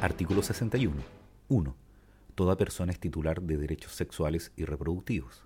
[0.00, 0.96] Artículo 61.
[1.48, 1.76] 1.
[2.34, 5.44] Toda persona es titular de derechos sexuales y reproductivos.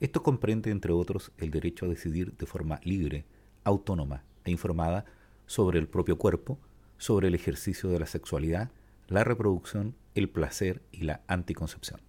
[0.00, 3.26] Esto comprende, entre otros, el derecho a decidir de forma libre,
[3.64, 5.04] autónoma e informada
[5.44, 6.58] sobre el propio cuerpo,
[6.96, 8.70] sobre el ejercicio de la sexualidad,
[9.08, 12.00] la reproducción, el placer y la anticoncepción.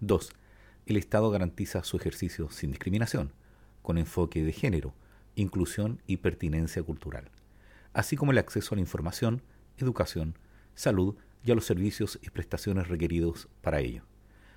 [0.00, 0.32] 2.
[0.86, 3.34] El Estado garantiza su ejercicio sin discriminación,
[3.82, 4.94] con enfoque de género,
[5.34, 7.30] inclusión y pertinencia cultural,
[7.92, 9.42] así como el acceso a la información,
[9.76, 10.38] educación,
[10.74, 14.04] salud y a los servicios y prestaciones requeridos para ello,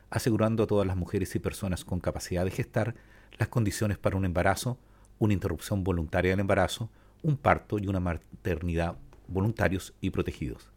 [0.10, 2.96] asegurando a todas las mujeres y personas con capacidad de gestar
[3.38, 4.80] las condiciones para un embarazo,
[5.20, 6.90] una interrupción voluntaria del embarazo,
[7.24, 10.72] un parto y una maternidad voluntarios y protegidos.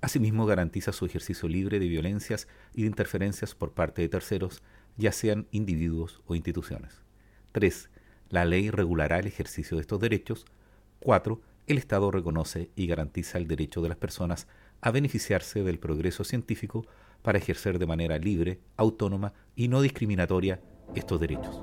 [0.00, 4.62] Asimismo, garantiza su ejercicio libre de violencias y de interferencias por parte de terceros,
[4.96, 7.02] ya sean individuos o instituciones.
[7.52, 7.90] 3.
[8.28, 10.44] La ley regulará el ejercicio de estos derechos.
[11.00, 14.46] 4 el Estado reconoce y garantiza el derecho de las personas
[14.80, 16.86] a beneficiarse del progreso científico
[17.22, 20.60] para ejercer de manera libre, autónoma y no discriminatoria
[20.94, 21.62] estos derechos.